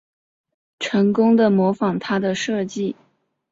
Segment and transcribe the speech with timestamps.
[0.79, 2.95] 成功的模仿他的设计